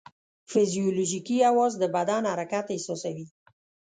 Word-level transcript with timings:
فزیولوژیکي 0.51 1.37
حواس 1.47 1.73
د 1.81 1.83
بدن 1.95 2.23
حرکت 2.31 2.65
احساسوي. 2.71 3.25